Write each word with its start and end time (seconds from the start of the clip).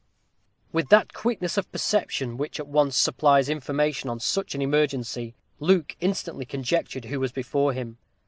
_With 0.71 0.89
that 0.89 1.13
quickness 1.13 1.57
of 1.57 1.71
perception 1.71 2.35
which 2.35 2.59
at 2.59 2.65
once 2.65 2.97
supplies 2.97 3.49
information 3.49 4.09
on 4.09 4.19
such 4.19 4.55
an 4.55 4.61
emergency, 4.63 5.35
Luke 5.59 5.95
instantly 5.99 6.43
conjectured 6.43 7.05
who 7.05 7.19
was 7.19 7.31
before 7.31 7.73
him. 7.73 7.99